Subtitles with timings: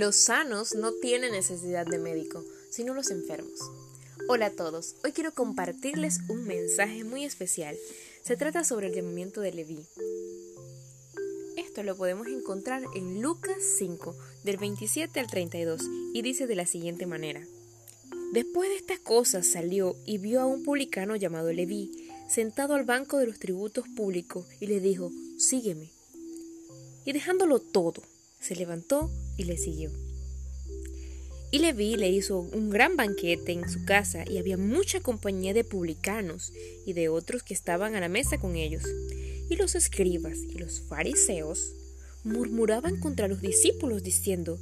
[0.00, 3.60] Los sanos no tienen necesidad de médico, sino los enfermos.
[4.30, 7.76] Hola a todos, hoy quiero compartirles un mensaje muy especial.
[8.22, 9.84] Se trata sobre el llamamiento de Leví.
[11.58, 15.82] Esto lo podemos encontrar en Lucas 5, del 27 al 32,
[16.14, 17.46] y dice de la siguiente manera.
[18.32, 23.18] Después de estas cosas salió y vio a un publicano llamado Leví, sentado al banco
[23.18, 25.92] de los tributos públicos, y le dijo, sígueme.
[27.04, 28.02] Y dejándolo todo,
[28.40, 29.90] se levantó y le siguió.
[31.52, 35.64] Y Leví le hizo un gran banquete en su casa y había mucha compañía de
[35.64, 36.52] publicanos
[36.86, 38.84] y de otros que estaban a la mesa con ellos.
[39.48, 41.74] Y los escribas y los fariseos
[42.22, 44.58] murmuraban contra los discípulos diciendo,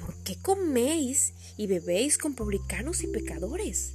[0.00, 3.94] ¿por qué coméis y bebéis con publicanos y pecadores?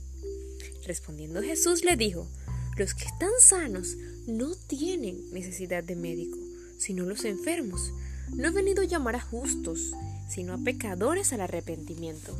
[0.86, 2.30] Respondiendo Jesús le dijo,
[2.78, 6.38] los que están sanos no tienen necesidad de médico,
[6.78, 7.92] sino los enfermos.
[8.34, 9.92] No he venido a llamar a justos,
[10.30, 12.38] sino a pecadores al arrepentimiento.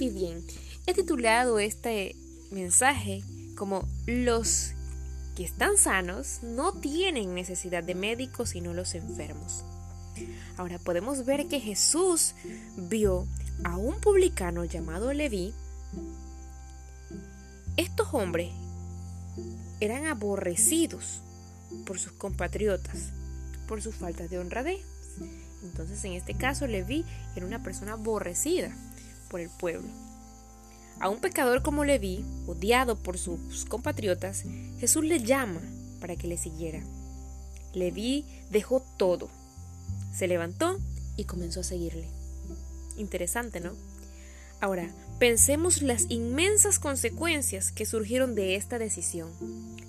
[0.00, 0.44] Y bien,
[0.86, 2.16] he titulado este
[2.50, 3.22] mensaje
[3.56, 4.72] como los
[5.36, 9.64] que están sanos no tienen necesidad de médicos sino los enfermos.
[10.56, 12.34] Ahora podemos ver que Jesús
[12.76, 13.26] vio
[13.64, 15.54] a un publicano llamado Leví.
[17.76, 18.50] Estos hombres
[19.80, 21.20] eran aborrecidos
[21.86, 23.10] por sus compatriotas,
[23.68, 24.80] por sus faltas de honradez.
[25.62, 27.04] Entonces en este caso Leví
[27.36, 28.74] era una persona aborrecida
[29.28, 29.88] por el pueblo.
[31.00, 34.44] A un pecador como Leví, odiado por sus compatriotas,
[34.78, 35.60] Jesús le llama
[36.00, 36.82] para que le siguiera.
[37.72, 39.28] Leví dejó todo,
[40.12, 40.78] se levantó
[41.16, 42.08] y comenzó a seguirle.
[42.96, 43.72] Interesante, ¿no?
[44.60, 49.30] Ahora, pensemos las inmensas consecuencias que surgieron de esta decisión.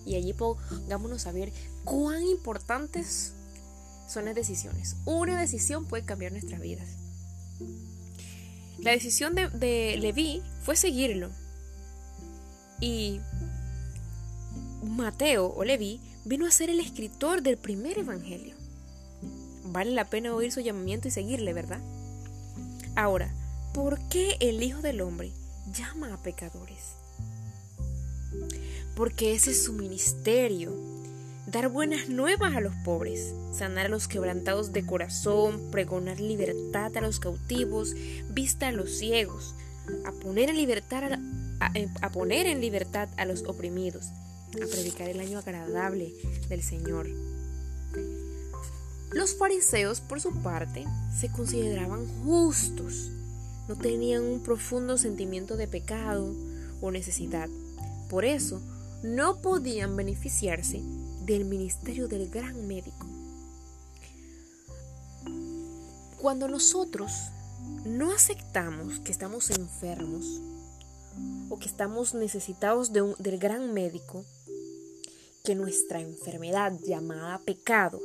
[0.06, 1.52] Y allí pongámonos a ver
[1.84, 3.34] cuán importantes
[4.10, 4.98] son las decisiones.
[5.06, 6.88] Una decisión puede cambiar nuestras vidas.
[8.80, 11.30] La decisión de, de Leví fue seguirlo.
[12.82, 13.22] Y
[14.82, 18.56] Mateo o Leví vino a ser el escritor del primer evangelio.
[19.66, 21.82] Vale la pena oír su llamamiento y seguirle, ¿verdad?
[22.96, 23.34] Ahora,
[23.74, 25.32] ¿por qué el Hijo del Hombre
[25.72, 26.96] llama a pecadores?
[28.96, 30.99] Porque ese es su ministerio
[31.52, 37.02] dar buenas nuevas a los pobres, sanar a los quebrantados de corazón, pregonar libertad a
[37.02, 37.96] los cautivos,
[38.30, 39.56] vista a los ciegos,
[40.06, 41.14] a poner en libertad
[41.60, 41.72] a,
[42.02, 44.08] a poner en libertad a los oprimidos,
[44.56, 46.14] a predicar el año agradable
[46.50, 47.08] del Señor.
[49.12, 50.86] Los fariseos, por su parte,
[51.20, 53.10] se consideraban justos,
[53.68, 56.32] no tenían un profundo sentimiento de pecado
[56.80, 57.50] o necesidad.
[58.08, 58.62] Por eso,
[59.02, 60.82] no podían beneficiarse
[61.30, 63.06] del ministerio del gran médico.
[66.20, 67.12] Cuando nosotros
[67.86, 70.26] no aceptamos que estamos enfermos
[71.50, 74.26] o que estamos necesitados de del gran médico,
[75.44, 78.02] que nuestra enfermedad llamada pecado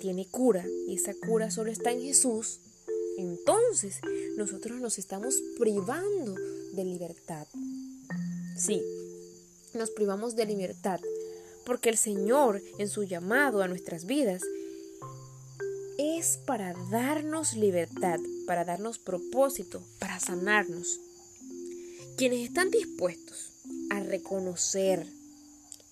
[0.00, 2.58] tiene cura y esa cura solo está en Jesús,
[3.18, 4.00] entonces
[4.36, 6.34] nosotros nos estamos privando
[6.72, 7.46] de libertad.
[8.56, 8.82] Sí,
[9.74, 11.00] nos privamos de libertad
[11.64, 14.42] porque el Señor en su llamado a nuestras vidas
[15.98, 21.00] es para darnos libertad, para darnos propósito, para sanarnos.
[22.16, 23.52] Quienes están dispuestos
[23.90, 25.06] a reconocer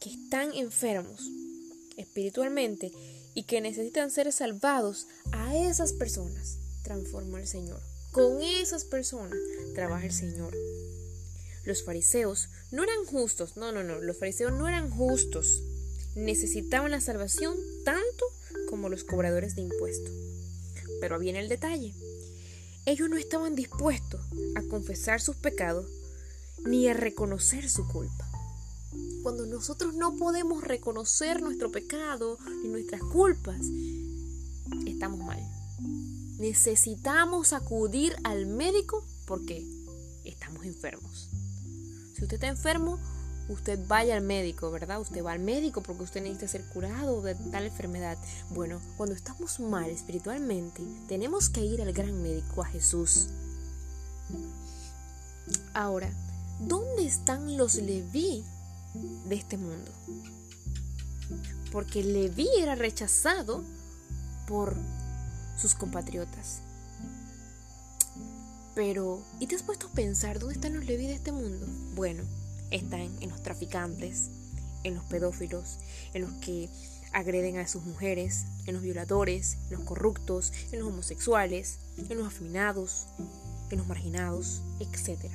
[0.00, 1.30] que están enfermos
[1.96, 2.92] espiritualmente
[3.34, 7.80] y que necesitan ser salvados, a esas personas transforma el Señor.
[8.10, 9.38] Con esas personas
[9.74, 10.52] trabaja el Señor.
[11.70, 15.62] Los fariseos no eran justos, no, no, no, los fariseos no eran justos.
[16.16, 18.24] Necesitaban la salvación tanto
[18.68, 20.10] como los cobradores de impuestos.
[21.00, 21.94] Pero viene el detalle.
[22.86, 24.20] Ellos no estaban dispuestos
[24.56, 25.86] a confesar sus pecados
[26.64, 28.28] ni a reconocer su culpa.
[29.22, 33.60] Cuando nosotros no podemos reconocer nuestro pecado ni nuestras culpas,
[34.88, 35.38] estamos mal.
[36.40, 39.64] Necesitamos acudir al médico porque
[40.24, 41.30] estamos enfermos.
[42.20, 42.98] Si usted está enfermo,
[43.48, 45.00] usted vaya al médico, ¿verdad?
[45.00, 48.18] Usted va al médico porque usted necesita ser curado de tal enfermedad.
[48.50, 53.28] Bueno, cuando estamos mal espiritualmente, tenemos que ir al gran médico, a Jesús.
[55.72, 56.10] Ahora,
[56.60, 58.44] ¿dónde están los Leví
[59.26, 59.90] de este mundo?
[61.72, 63.64] Porque Leví era rechazado
[64.46, 64.76] por
[65.56, 66.60] sus compatriotas.
[68.74, 71.66] Pero, ¿y te has puesto a pensar dónde están los Leví de este mundo?
[71.94, 72.22] Bueno,
[72.70, 74.28] están en los traficantes,
[74.84, 75.78] en los pedófilos,
[76.14, 76.68] en los que
[77.12, 81.78] agreden a sus mujeres, en los violadores, en los corruptos, en los homosexuales,
[82.08, 83.06] en los afeminados,
[83.70, 85.30] en los marginados, etc.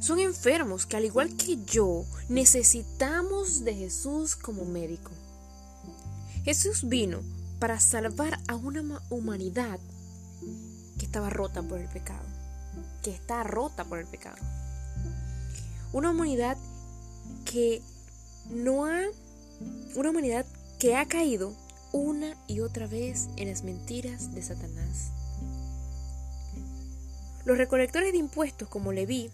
[0.00, 5.10] Son enfermos que al igual que yo necesitamos de Jesús como médico.
[6.44, 7.20] Jesús vino
[7.58, 9.78] para salvar a una humanidad
[10.98, 12.24] que estaba rota por el pecado,
[13.02, 14.36] que está rota por el pecado.
[15.92, 16.56] Una humanidad
[17.44, 17.80] que
[18.50, 19.02] no ha,
[19.94, 20.44] una humanidad
[20.78, 21.54] que ha caído
[21.92, 25.10] una y otra vez en las mentiras de Satanás.
[27.44, 29.30] Los recolectores de impuestos como Leví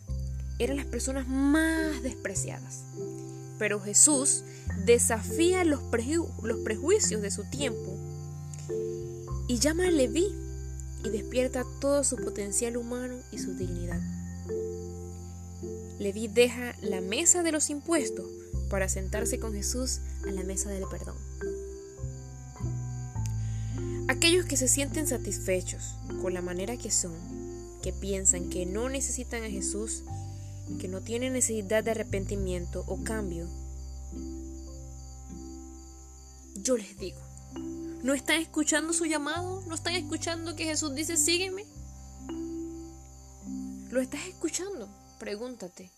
[0.59, 2.85] eran las personas más despreciadas,
[3.59, 4.45] pero Jesús
[4.85, 5.81] desafía los,
[6.63, 7.97] prejuicios de su tiempo
[9.49, 10.44] y llama a Leví
[11.05, 14.01] y despierta todo su potencial humano y su dignidad.
[15.99, 18.27] Leví deja la mesa de los impuestos
[18.69, 21.17] para sentarse con Jesús a la mesa del perdón.
[24.09, 27.15] Aquellos que se sienten satisfechos con la manera que son,
[27.83, 30.03] que piensan que no necesitan a Jesús,
[30.81, 33.49] que no tienen necesidad de arrepentimiento o cambio,
[36.57, 37.21] yo les digo,
[38.05, 39.63] ¿no están escuchando su llamado?
[39.67, 41.65] ¿No están escuchando que Jesús dice, sígueme?
[43.91, 44.91] ¿Lo estás escuchando?
[45.19, 45.91] Pregúntate,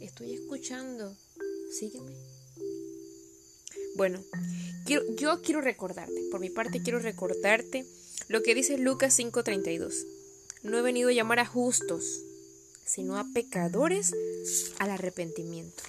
[0.00, 1.14] ¿estoy escuchando?
[1.78, 2.16] Sígueme.
[3.96, 4.18] Bueno,
[4.86, 7.84] yo quiero recordarte, por mi parte quiero recordarte
[8.28, 10.06] lo que dice Lucas 5:32.
[10.62, 12.22] No he venido a llamar a justos,
[12.86, 14.14] sino a pecadores
[14.78, 15.82] al arrepentimiento.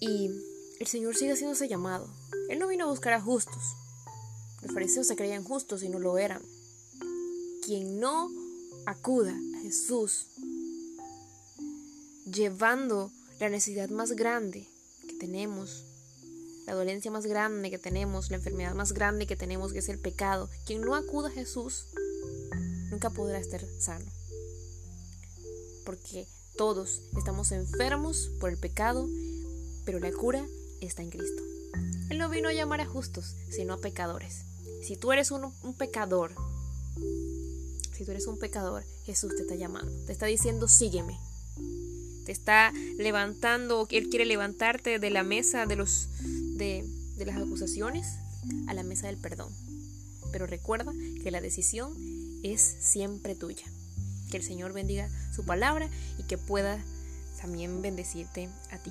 [0.00, 0.30] Y
[0.78, 2.08] el Señor sigue haciendo ese llamado.
[2.50, 3.76] Él no vino a buscar a justos.
[4.60, 6.42] Los fariseos se creían justos y no lo eran.
[7.64, 8.28] Quien no
[8.86, 10.26] acuda a Jesús
[12.26, 14.66] llevando la necesidad más grande
[15.06, 15.84] que tenemos,
[16.66, 20.00] la dolencia más grande que tenemos, la enfermedad más grande que tenemos, que es el
[20.00, 20.50] pecado.
[20.66, 21.86] Quien no acuda a Jesús
[22.90, 24.10] nunca podrá estar sano.
[25.86, 26.26] Porque
[26.56, 29.08] todos estamos enfermos por el pecado,
[29.84, 30.44] pero la cura
[30.80, 31.44] está en Cristo.
[32.10, 34.44] Él no vino a llamar a justos, sino a pecadores.
[34.82, 36.34] Si tú eres un, pecador,
[37.96, 41.18] si tú eres un pecador, Jesús te está llamando, te está diciendo, sígueme,
[42.26, 46.08] te está levantando, Él quiere levantarte de la mesa de, los,
[46.56, 46.84] de,
[47.16, 48.16] de las acusaciones
[48.66, 49.54] a la mesa del perdón.
[50.32, 50.92] Pero recuerda
[51.22, 51.94] que la decisión
[52.42, 53.66] es siempre tuya.
[54.32, 56.84] Que el Señor bendiga su palabra y que pueda
[57.40, 58.90] también bendecirte a ti.